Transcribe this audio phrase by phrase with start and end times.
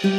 [0.00, 0.12] Hello,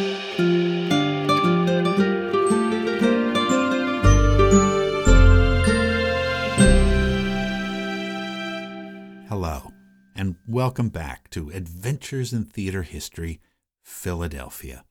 [10.17, 13.39] and welcome back to Adventures in Theater History,
[13.81, 14.83] Philadelphia.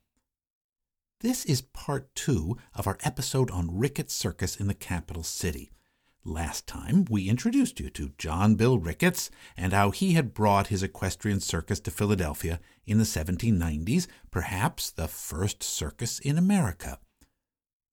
[1.20, 5.70] This is part two of our episode on Ricketts Circus in the capital city.
[6.28, 10.82] Last time, we introduced you to John Bill Ricketts and how he had brought his
[10.82, 16.98] equestrian circus to Philadelphia in the 1790s, perhaps the first circus in America.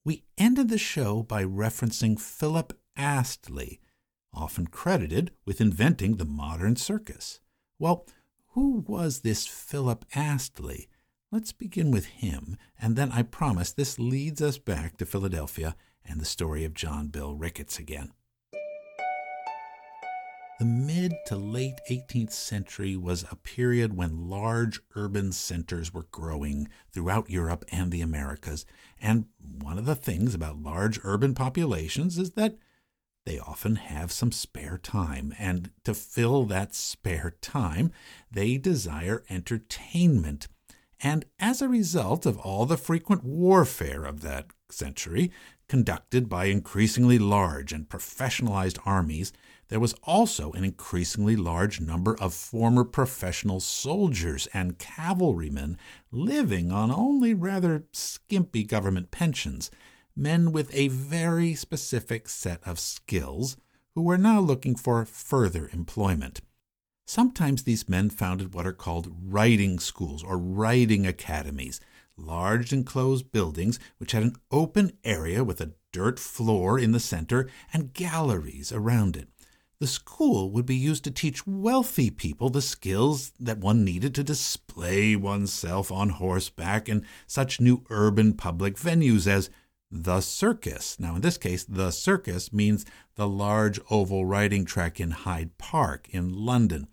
[0.03, 3.79] We ended the show by referencing Philip Astley,
[4.34, 7.40] often credited with inventing the modern circus.
[7.79, 8.05] Well,
[8.48, 10.90] who was this Philip Astley?
[11.31, 16.20] Let's begin with him, and then I promise this leads us back to Philadelphia and
[16.20, 18.12] the story of John Bill Ricketts again.
[20.58, 26.70] The mid to late 18th century was a period when large urban centers were growing
[26.94, 28.66] throughout Europe and the Americas.
[29.02, 32.55] And one of the things about large urban populations is that
[33.26, 35.34] they often have some spare time.
[35.38, 37.91] And to fill that spare time,
[38.32, 40.48] they desire entertainment.
[41.01, 45.32] And as a result of all the frequent warfare of that century,
[45.68, 49.34] conducted by increasingly large and professionalized armies,
[49.68, 55.77] there was also an increasingly large number of former professional soldiers and cavalrymen
[56.12, 59.72] living on only rather skimpy government pensions,
[60.16, 63.57] men with a very specific set of skills
[63.96, 66.41] who were now looking for further employment.
[67.07, 71.79] Sometimes these men founded what are called riding schools or riding academies,
[72.18, 77.50] large enclosed buildings which had an open area with a dirt floor in the center
[77.74, 79.30] and galleries around it.
[79.80, 84.24] The school would be used to teach wealthy people the skills that one needed to
[84.24, 89.50] display oneself on horseback in such new urban public venues as
[89.91, 91.00] the circus.
[91.00, 92.85] Now, in this case, the circus means
[93.16, 96.88] the large oval riding track in Hyde Park in London.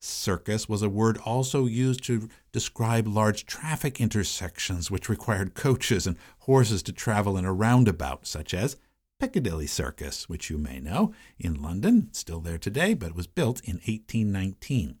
[0.00, 6.16] Circus was a word also used to describe large traffic intersections which required coaches and
[6.40, 8.76] horses to travel in a roundabout, such as
[9.18, 13.76] Piccadilly Circus, which you may know, in London, still there today, but was built in
[13.76, 14.96] 1819.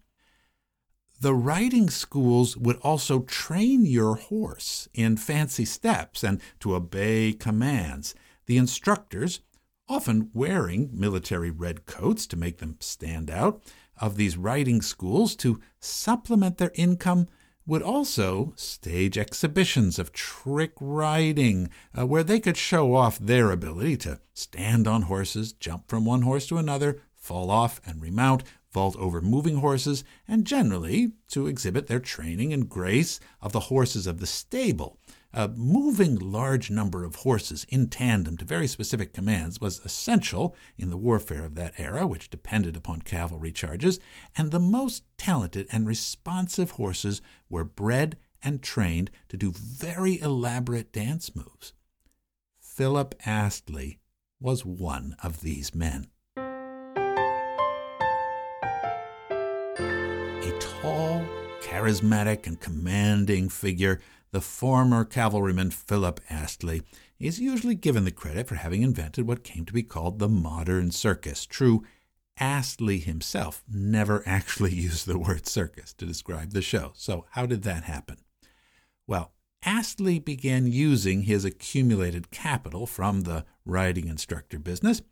[1.18, 8.14] The riding schools would also train your horse in fancy steps and to obey commands.
[8.46, 9.40] The instructors,
[9.90, 13.60] often wearing military red coats to make them stand out,
[14.00, 17.26] of these riding schools to supplement their income
[17.66, 21.68] would also stage exhibitions of trick riding
[21.98, 26.22] uh, where they could show off their ability to stand on horses, jump from one
[26.22, 31.88] horse to another, fall off and remount, vault over moving horses, and generally to exhibit
[31.88, 34.99] their training and grace of the horses of the stable.
[35.32, 40.90] A moving large number of horses in tandem to very specific commands was essential in
[40.90, 44.00] the warfare of that era, which depended upon cavalry charges,
[44.36, 50.92] and the most talented and responsive horses were bred and trained to do very elaborate
[50.92, 51.74] dance moves.
[52.58, 54.00] Philip Astley
[54.40, 56.08] was one of these men.
[60.42, 61.24] A tall,
[61.62, 64.00] charismatic, and commanding figure
[64.32, 66.82] the former cavalryman Philip Astley
[67.18, 70.90] is usually given the credit for having invented what came to be called the modern
[70.90, 71.44] circus.
[71.44, 71.84] True,
[72.38, 76.92] Astley himself never actually used the word circus to describe the show.
[76.94, 78.18] So, how did that happen?
[79.06, 79.32] Well,
[79.62, 85.02] Astley began using his accumulated capital from the riding instructor business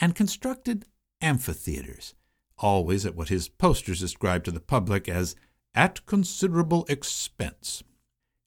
[0.00, 0.84] and constructed
[1.20, 2.14] amphitheaters,
[2.58, 5.34] always at what his posters described to the public as
[5.74, 7.82] at considerable expense.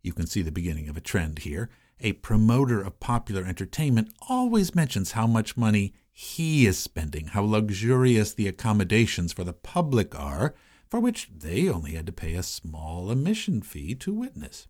[0.02, 1.70] You can see the beginning of a trend here.
[2.00, 8.34] A promoter of popular entertainment always mentions how much money he is spending, how luxurious
[8.34, 10.56] the accommodations for the public are,
[10.90, 14.68] for which they only had to pay a small admission fee to witness.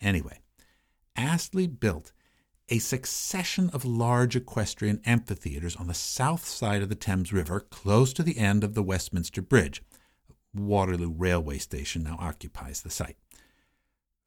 [0.00, 0.38] Anyway,
[1.16, 2.12] Astley built
[2.68, 8.12] a succession of large equestrian amphitheaters on the south side of the Thames River, close
[8.14, 9.82] to the end of the Westminster Bridge.
[10.54, 13.16] Waterloo Railway Station now occupies the site.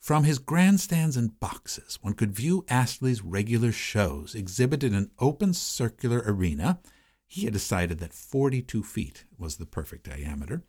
[0.06, 5.52] From his grandstands and boxes, one could view Astley's regular shows exhibited in an open
[5.52, 6.80] circular arena.
[7.26, 10.62] He had decided that 42 feet was the perfect diameter,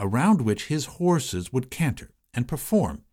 [0.00, 3.04] around which his horses would canter and perform.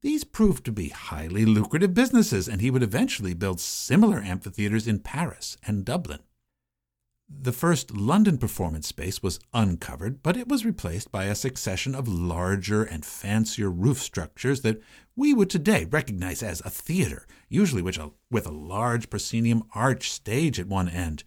[0.00, 5.00] These proved to be highly lucrative businesses, and he would eventually build similar amphitheaters in
[5.00, 6.20] Paris and Dublin.
[7.32, 12.08] The first London performance space was uncovered, but it was replaced by a succession of
[12.08, 14.82] larger and fancier roof structures that
[15.14, 20.10] we would today recognize as a theater, usually with a, with a large proscenium arch
[20.10, 21.22] stage at one end.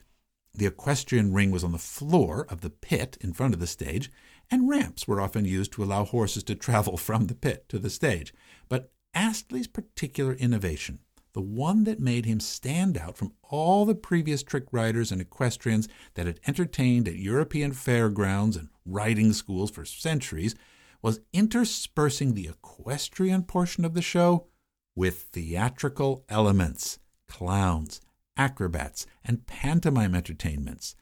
[0.53, 4.11] The equestrian ring was on the floor of the pit in front of the stage,
[4.51, 7.89] and ramps were often used to allow horses to travel from the pit to the
[7.89, 8.33] stage.
[8.67, 10.99] But Astley's particular innovation
[11.33, 15.87] the one that made him stand out from all the previous trick riders and equestrians
[16.13, 20.55] that had entertained at European fairgrounds and riding schools for centuries,
[21.01, 24.47] was interspersing the equestrian portion of the show
[24.95, 27.99] with theatrical elements, clowns,
[28.37, 30.95] acrobats, and pantomime entertainments.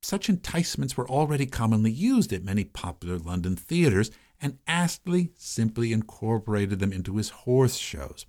[0.00, 4.10] Such enticements were already commonly used at many popular London theaters,
[4.40, 8.26] and Astley simply incorporated them into his horse shows.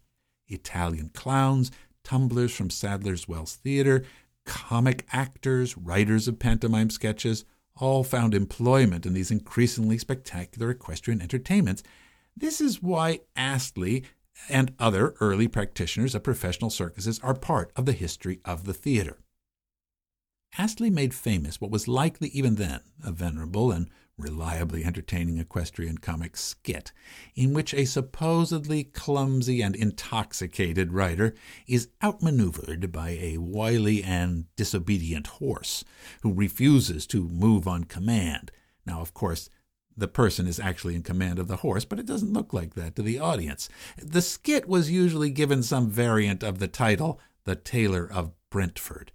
[0.50, 1.72] Italian clowns,
[2.04, 4.04] tumblers from Sadler's Wells Theater,
[4.46, 11.84] comic actors, writers of pantomime sketches, all found employment in these increasingly spectacular equestrian entertainments.
[12.36, 14.04] This is why Astley
[14.50, 19.20] and other early practitioners of professional circuses are part of the history of the theater.
[20.58, 26.38] Astley made famous what was likely even then a venerable and reliably entertaining equestrian comic
[26.38, 26.92] skit,
[27.36, 31.34] in which a supposedly clumsy and intoxicated rider
[31.68, 35.84] is outmaneuvered by a wily and disobedient horse
[36.22, 38.52] who refuses to move on command.
[38.86, 39.50] Now, of course,
[39.96, 42.96] the person is actually in command of the horse, but it doesn't look like that
[42.96, 43.70] to the audience.
[43.98, 49.12] The skit was usually given some variant of the title, The Tailor of Brentford.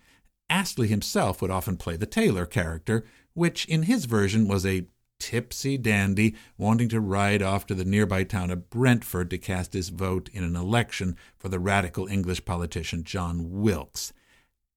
[0.50, 4.86] Astley himself would often play the tailor character, which in his version was a
[5.19, 9.88] tipsy dandy wanting to ride off to the nearby town of Brentford to cast his
[9.88, 14.12] vote in an election for the radical English politician John Wilkes.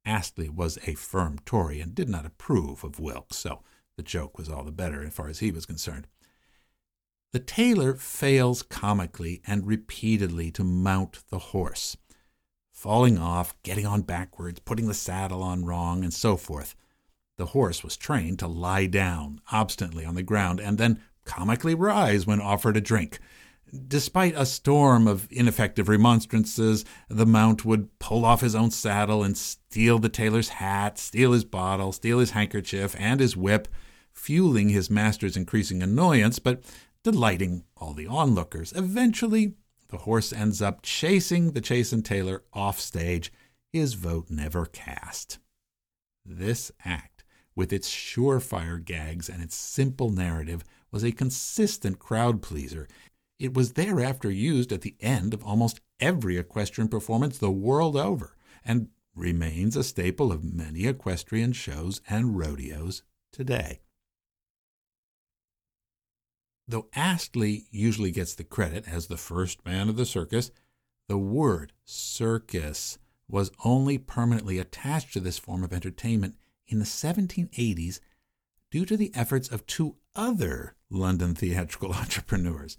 [0.05, 3.61] Astley was a firm Tory and did not approve of Wilkes, so
[3.97, 6.07] the joke was all the better as far as he was concerned.
[7.33, 11.97] The tailor fails comically and repeatedly to mount the horse,
[12.71, 16.73] falling off, getting on backwards, putting the saddle on wrong, and so forth.
[17.37, 22.25] The horse was trained to lie down obstinately on the ground and then comically rise
[22.25, 23.19] when offered a drink.
[23.87, 29.37] Despite a storm of ineffective remonstrances, the mount would pull off his own saddle and
[29.37, 33.67] steal the tailor's hat, steal his bottle, steal his handkerchief, and his whip,
[34.13, 36.63] fueling his master's increasing annoyance, but
[37.03, 38.73] delighting all the onlookers.
[38.75, 39.53] Eventually,
[39.89, 43.31] the horse ends up chasing the chastened tailor off stage,
[43.71, 45.39] his vote never cast.
[46.25, 47.16] This act
[47.57, 52.87] with its surefire gags and its simple narrative, was a consistent crowd pleaser.
[53.39, 58.37] It was thereafter used at the end of almost every equestrian performance the world over,
[58.63, 63.01] and remains a staple of many equestrian shows and rodeos
[63.31, 63.81] today.
[66.67, 70.51] Though Astley usually gets the credit as the first man of the circus,
[71.07, 76.35] the word circus was only permanently attached to this form of entertainment
[76.67, 77.99] in the 1780s
[78.71, 82.77] due to the efforts of two other London theatrical entrepreneurs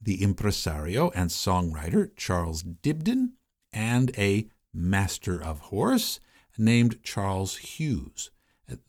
[0.00, 3.32] the impresario and songwriter Charles Dibdin
[3.72, 6.20] and a master of horse
[6.58, 8.30] named Charles Hughes.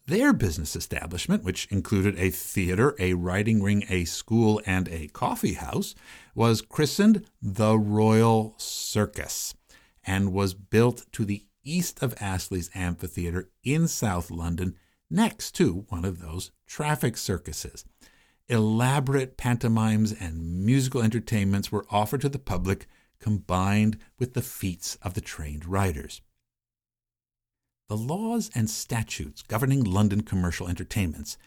[0.07, 5.53] Their business establishment, which included a theater, a riding ring, a school, and a coffee
[5.53, 5.93] house,
[6.33, 9.53] was christened the Royal Circus
[10.05, 14.75] and was built to the east of Astley's Amphitheatre in South London,
[15.09, 17.85] next to one of those traffic circuses.
[18.47, 22.87] Elaborate pantomimes and musical entertainments were offered to the public,
[23.19, 26.21] combined with the feats of the trained riders.
[27.89, 31.37] The laws and statutes governing London commercial entertainments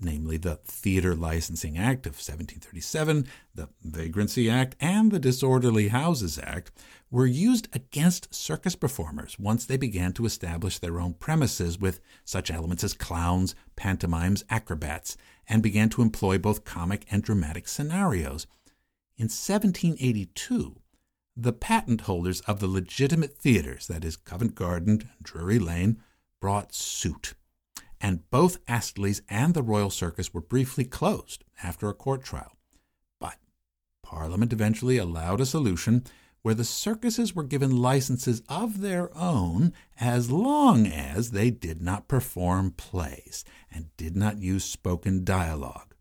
[0.00, 6.70] namely the Theatre Licensing Act of 1737, the Vagrancy Act, and the Disorderly Houses Act,
[7.10, 12.50] were used against circus performers once they began to establish their own premises with such
[12.50, 15.16] elements as clowns, pantomimes, acrobats,
[15.48, 18.46] and began to employ both comic and dramatic scenarios.
[19.16, 20.80] In 1782,
[21.36, 26.02] the patent holders of the legitimate theaters, that is, Covent Garden and Drury Lane,
[26.40, 27.34] brought suit
[28.00, 32.56] and both Astley's and the Royal Circus were briefly closed after a court trial.
[33.20, 33.36] But
[34.02, 36.04] Parliament eventually allowed a solution
[36.42, 42.08] where the circuses were given licenses of their own as long as they did not
[42.08, 45.94] perform plays and did not use spoken dialogue.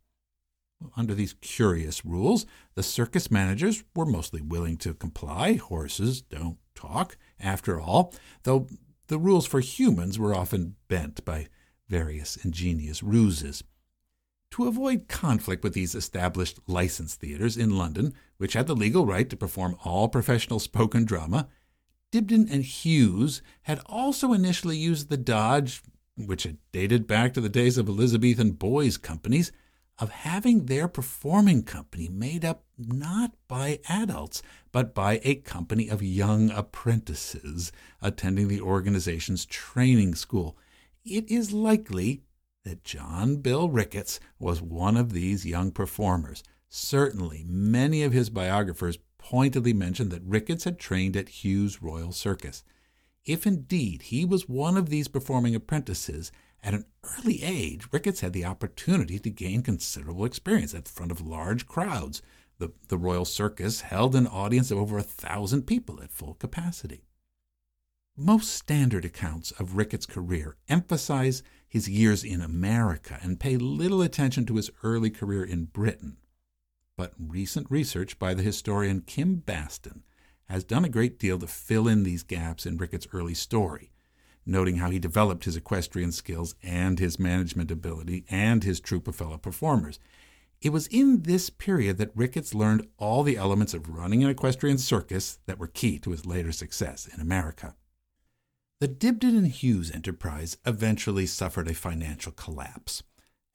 [0.96, 5.56] Under these curious rules, the circus managers were mostly willing to comply.
[5.56, 8.13] Horses don't talk, after all,
[8.44, 8.68] though
[9.08, 11.48] the rules for humans were often bent by
[11.88, 13.63] various ingenious ruses.
[14.51, 19.29] To avoid conflict with these established licensed theaters in London, which had the legal right
[19.29, 21.48] to perform all professional spoken drama,
[22.12, 25.82] Dibdin and Hughes had also initially used the dodge,
[26.15, 29.51] which had dated back to the days of Elizabethan boys' companies,
[30.00, 34.41] of having their performing company made up not by adults,
[34.72, 40.56] but by a company of young apprentices attending the organization's training school.
[41.10, 42.24] It is likely
[42.66, 46.44] that John Bill Ricketts was one of these young performers.
[46.68, 52.62] Certainly, many of his biographers pointedly mention that Ricketts had trained at Hughes Royal Circus.
[53.24, 56.30] If indeed he was one of these performing apprentices,
[56.62, 61.14] at an early age, Ricketts had the opportunity to gain considerable experience at the front
[61.14, 62.22] of large crowds.
[62.58, 67.06] The, the Royal Circus held an audience of over a thousand people at full capacity.
[68.19, 74.43] Most standard accounts of Ricketts' career emphasize his years in America and pay little attention
[74.47, 76.17] to his early career in Britain.
[76.95, 80.01] But recent research by the historian Kim Baston
[80.45, 83.91] has done a great deal to fill in these gaps in Ricketts' early story,
[84.47, 89.15] noting how he developed his equestrian skills and his management ability and his troupe of
[89.15, 90.00] fellow performers.
[90.59, 94.79] It was in this period that Ricketts learned all the elements of running an equestrian
[94.79, 97.75] circus that were key to his later success in America.
[98.79, 103.01] The Dibdin and Hughes enterprise eventually suffered a financial collapse,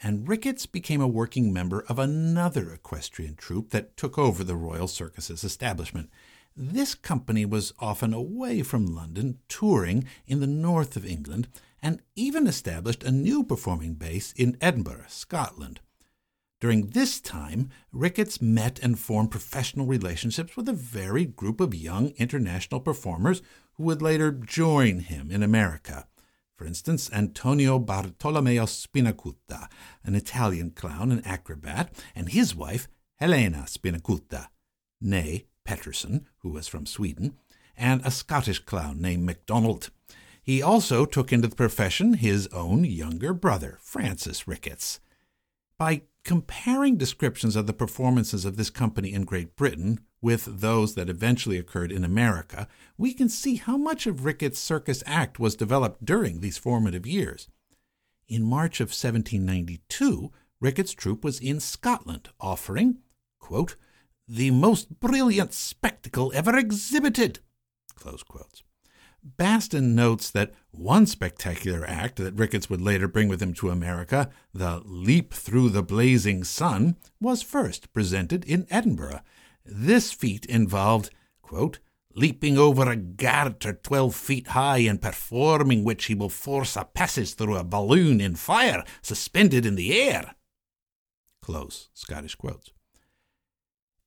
[0.01, 4.89] and Ricketts became a working member of another equestrian troupe that took over the Royal
[4.89, 6.11] Circus's establishment.
[6.57, 11.47] This company was often away from London, touring in the north of England,
[11.81, 15.79] and even established a new performing base in Edinburgh, Scotland.
[16.61, 22.11] During this time, Ricketts met and formed professional relationships with a varied group of young
[22.19, 23.43] international performers
[23.83, 26.07] who would later join him in America.
[26.55, 29.69] For instance, Antonio Bartolomeo Spinacuta,
[30.05, 32.87] an Italian clown and acrobat, and his wife,
[33.17, 34.51] Helena Spinacuta,
[35.03, 37.35] née Petterson, who was from Sweden,
[37.77, 39.91] and a Scottish clown named MacDonald.
[40.41, 45.01] He also took into the profession his own younger brother, Francis Ricketts.
[45.77, 51.11] By comparing descriptions of the performances of this company in Great Britain with those that
[51.11, 56.05] eventually occurred in America, we can see how much of Ricketts' circus act was developed
[56.05, 57.49] during these formative years.
[58.29, 62.99] In March of 1792, Ricketts' troupe was in Scotland, offering,
[63.41, 63.75] quote,
[64.29, 67.41] the most brilliant spectacle ever exhibited.
[69.25, 74.31] Baston notes that one spectacular act that Ricketts would later bring with him to America,
[74.53, 79.21] the Leap Through the Blazing Sun, was first presented in Edinburgh
[79.65, 81.79] this feat involved, quote,
[82.15, 87.35] leaping over a garter twelve feet high and performing which he will force a passage
[87.35, 90.35] through a balloon in fire suspended in the air.
[91.41, 92.71] Close Scottish quotes.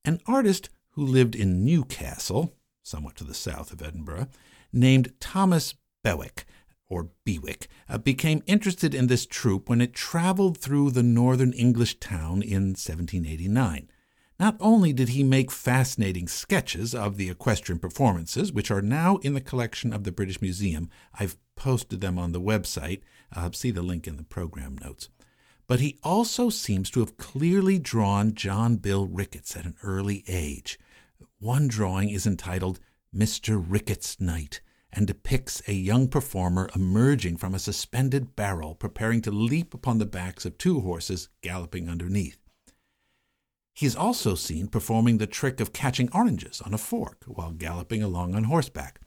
[0.04, 4.28] An artist who lived in Newcastle, somewhat to the south of Edinburgh,
[4.72, 6.44] named Thomas Bewick,
[6.88, 11.98] or Bewick, uh, became interested in this troupe when it traveled through the northern English
[11.98, 13.90] town in 1789.
[14.38, 19.32] Not only did he make fascinating sketches of the equestrian performances, which are now in
[19.32, 23.00] the collection of the British Museum, I've posted them on the website,
[23.34, 25.08] uh, see the link in the program notes,
[25.66, 30.78] but he also seems to have clearly drawn John Bill Ricketts at an early age.
[31.38, 32.78] One drawing is entitled
[33.14, 33.64] Mr.
[33.66, 34.60] Ricketts' Night
[34.92, 40.06] and depicts a young performer emerging from a suspended barrel, preparing to leap upon the
[40.06, 42.45] backs of two horses galloping underneath.
[43.76, 48.02] He is also seen performing the trick of catching oranges on a fork while galloping
[48.02, 49.00] along on horseback.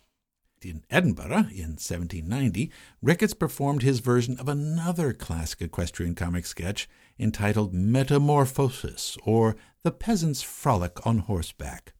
[0.61, 2.71] In Edinburgh, in 1790,
[3.01, 10.43] Ricketts performed his version of another classic equestrian comic sketch entitled Metamorphosis, or The Peasant's
[10.43, 11.93] Frolic on Horseback.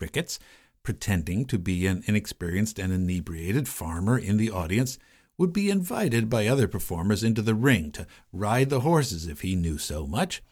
[0.00, 0.40] Ricketts,
[0.82, 4.98] pretending to be an inexperienced and inebriated farmer in the audience,
[5.38, 9.54] would be invited by other performers into the ring to ride the horses if he
[9.54, 10.42] knew so much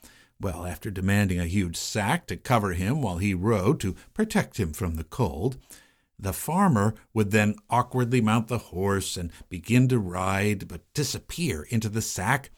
[0.43, 4.73] well, after demanding a huge sack to cover him while he rode to protect him
[4.73, 5.57] from the cold,
[6.19, 11.89] the farmer would then awkwardly mount the horse and begin to ride, but disappear into
[11.89, 12.51] the sack,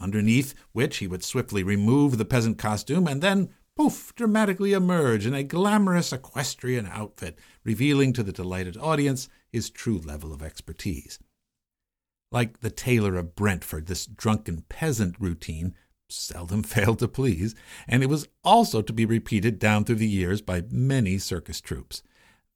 [0.00, 5.34] underneath which he would swiftly remove the peasant costume and then, poof, dramatically emerge in
[5.34, 11.18] a glamorous equestrian outfit, revealing to the delighted audience his true level of expertise.
[12.30, 15.74] Like the tailor of Brentford, this drunken peasant routine
[16.10, 17.54] seldom failed to please,
[17.86, 22.02] and it was also to be repeated down through the years by many circus troupes.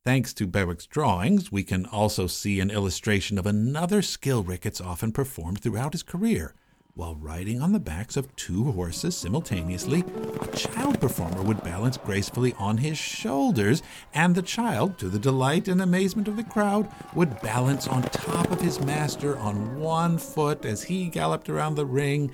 [0.04, 5.12] Thanks to Bewick's drawings, we can also see an illustration of another skill Ricketts often
[5.12, 6.54] performed throughout his career.
[6.94, 10.04] While riding on the backs of two horses simultaneously,
[10.42, 13.82] a child performer would balance gracefully on his shoulders,
[14.12, 18.50] and the child, to the delight and amazement of the crowd, would balance on top
[18.50, 22.30] of his master on one foot as he galloped around the ring,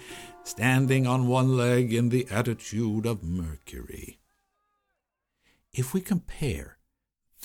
[0.49, 4.19] standing on one leg in the attitude of Mercury.
[5.75, 6.78] If we compare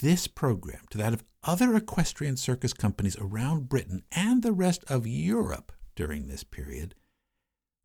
[0.02, 5.06] this program to that of other equestrian circus companies around Britain and the rest of
[5.06, 6.96] Europe during this period,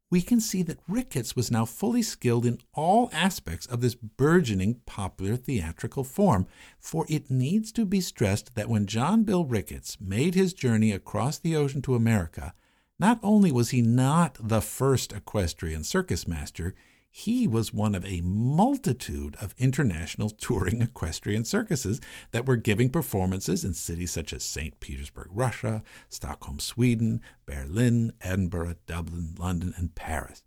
[0.08, 4.80] we can see that Ricketts was now fully skilled in all aspects of this burgeoning
[4.86, 6.46] popular theatrical form,
[6.78, 11.38] for it needs to be stressed that when John Bill Ricketts made his journey across
[11.38, 12.54] the ocean to America,
[12.98, 16.74] not only was he not the first equestrian circus master,
[17.10, 22.00] he was one of a multitude of international touring equestrian circuses
[22.32, 24.78] that were giving performances in cities such as St.
[24.80, 30.42] Petersburg, Russia, Stockholm, Sweden, Berlin, Edinburgh, Dublin, London, and Paris.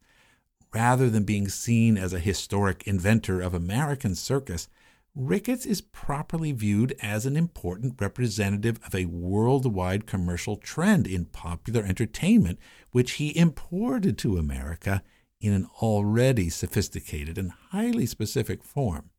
[0.73, 4.69] Rather than being seen as a historic inventor of American circus,
[5.13, 11.83] Ricketts is properly viewed as an important representative of a worldwide commercial trend in popular
[11.83, 12.59] entertainment,
[12.91, 15.03] which he imported to America
[15.41, 19.09] in an already sophisticated and highly specific form.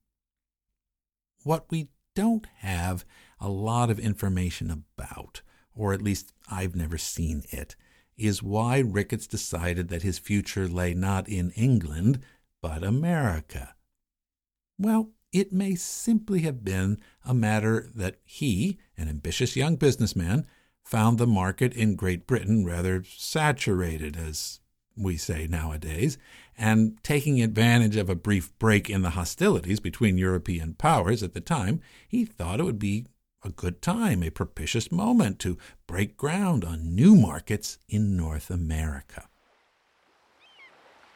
[1.42, 3.04] What we don't have
[3.38, 5.42] a lot of information about,
[5.74, 7.76] or at least I've never seen it,
[8.16, 12.20] is why Ricketts decided that his future lay not in England,
[12.62, 13.74] but America.
[14.78, 20.46] Well, it may simply have been a matter that he, an ambitious young businessman,
[20.84, 24.60] found the market in Great Britain rather saturated, as
[24.96, 26.18] we say nowadays,
[26.58, 31.40] and taking advantage of a brief break in the hostilities between European powers at the
[31.40, 33.06] time, he thought it would be
[33.42, 39.28] a good time, a propitious moment to break ground on new markets in North America.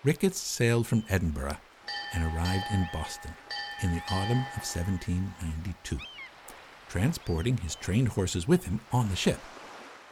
[0.03, 1.59] Ricketts sailed from Edinburgh
[2.15, 3.35] and arrived in Boston
[3.83, 5.99] in the autumn of 1792,
[6.89, 9.41] transporting his trained horses with him on the ship.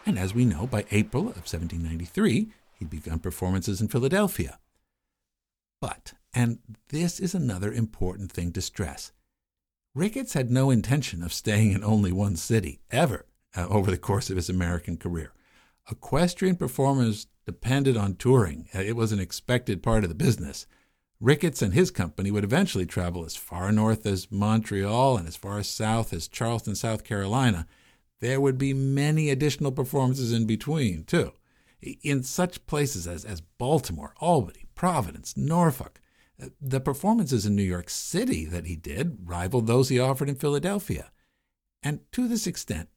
[0.06, 4.58] And as we know, by April of 1793, He'd begun performances in Philadelphia.
[5.80, 9.12] But, and this is another important thing to stress,
[9.94, 14.28] Ricketts had no intention of staying in only one city, ever, uh, over the course
[14.28, 15.32] of his American career.
[15.88, 20.66] Equestrian performers depended on touring, uh, it was an expected part of the business.
[21.24, 25.62] Ricketts and his company would eventually travel as far north as Montreal and as far
[25.62, 27.66] south as Charleston, South Carolina.
[28.20, 31.32] There would be many additional performances in between, too
[32.02, 36.00] in such places as, as Baltimore, Albany, Providence, Norfolk.
[36.42, 40.34] Uh, the performances in New York City that he did rivaled those he offered in
[40.34, 41.10] Philadelphia.
[41.82, 42.88] And to this extent,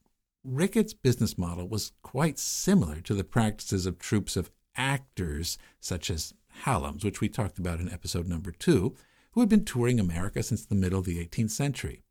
[0.43, 6.33] Ricketts' business model was quite similar to the practices of troupes of actors such as
[6.63, 8.95] Hallams, which we talked about in episode number two,
[9.31, 12.03] who had been touring America since the middle of the 18th century.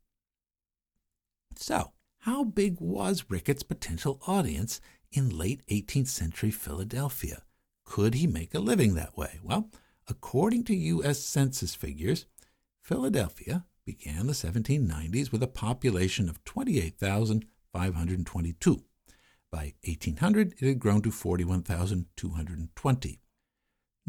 [1.55, 4.81] So, how big was Ricketts' potential audience
[5.11, 7.43] in late 18th century Philadelphia.
[7.85, 9.39] Could he make a living that way?
[9.41, 9.71] Well,
[10.07, 11.19] according to U.S.
[11.19, 12.25] Census figures,
[12.81, 18.83] Philadelphia began the 1790s with a population of 28,522.
[19.49, 23.21] By 1800, it had grown to 41,220.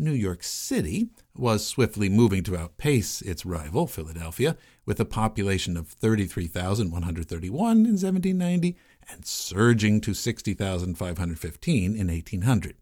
[0.01, 4.57] New York City was swiftly moving to outpace its rival, Philadelphia,
[4.87, 8.77] with a population of 33,131 in 1790
[9.11, 12.77] and surging to 60,515 in 1800.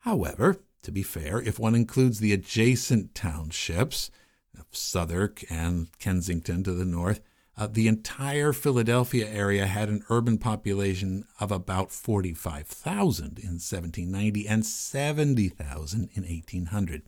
[0.00, 4.10] However, to be fair, if one includes the adjacent townships
[4.58, 7.22] of Southwark and Kensington to the north,
[7.62, 14.66] uh, the entire Philadelphia area had an urban population of about 45,000 in 1790 and
[14.66, 17.02] 70,000 in 1800.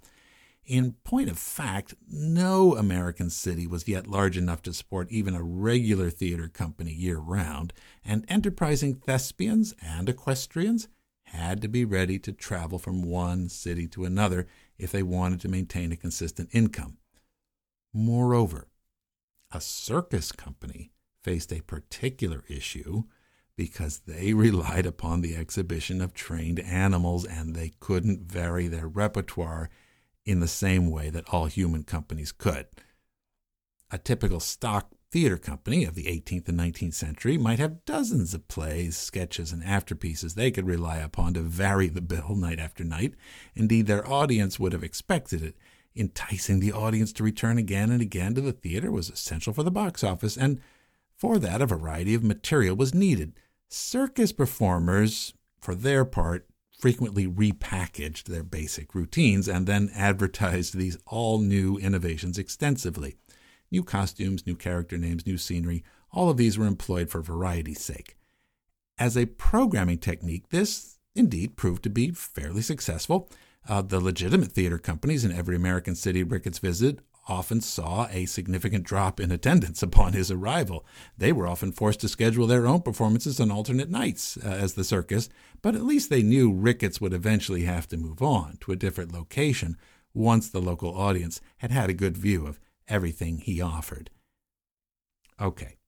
[0.64, 5.42] In point of fact, no American city was yet large enough to support even a
[5.42, 7.72] regular theater company year round,
[8.04, 10.86] and enterprising thespians and equestrians
[11.24, 14.46] had to be ready to travel from one city to another
[14.78, 16.98] if they wanted to maintain a consistent income.
[17.92, 18.68] Moreover,
[19.54, 20.90] a circus company
[21.22, 23.04] faced a particular issue
[23.56, 29.70] because they relied upon the exhibition of trained animals and they couldn't vary their repertoire
[30.26, 32.66] in the same way that all human companies could.
[33.90, 38.48] A typical stock theater company of the 18th and 19th century might have dozens of
[38.48, 43.14] plays, sketches, and afterpieces they could rely upon to vary the bill night after night.
[43.54, 45.56] Indeed, their audience would have expected it.
[45.96, 49.70] Enticing the audience to return again and again to the theater was essential for the
[49.70, 50.60] box office, and
[51.16, 53.34] For that, a variety of material was needed.
[53.68, 56.46] Circus performers, for their part,
[56.78, 63.16] frequently repackaged their basic routines and then advertised these all new innovations extensively.
[63.70, 68.16] New costumes, new character names, new scenery, all of these were employed for variety's sake.
[68.98, 73.30] As a programming technique, this indeed proved to be fairly successful.
[73.66, 78.84] Uh, the legitimate theater companies in every American city Ricketts visited often saw a significant
[78.84, 80.84] drop in attendance upon his arrival.
[81.16, 84.84] They were often forced to schedule their own performances on alternate nights uh, as the
[84.84, 85.30] circus,
[85.62, 89.12] but at least they knew Ricketts would eventually have to move on to a different
[89.12, 89.76] location
[90.12, 94.10] once the local audience had had a good view of everything he offered.
[95.40, 95.78] Okay,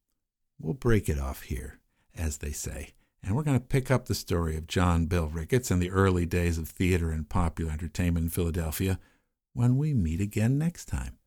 [0.58, 1.78] we'll break it off here,
[2.16, 2.94] as they say,
[3.26, 6.26] and we're going to pick up the story of John Bill Ricketts and the early
[6.26, 9.00] days of theater and popular entertainment in Philadelphia
[9.52, 11.18] when we meet again next time.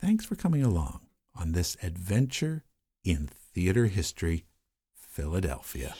[0.00, 1.00] Thanks for coming along
[1.34, 2.64] on this adventure
[3.04, 4.44] in theater history,
[4.94, 5.94] Philadelphia.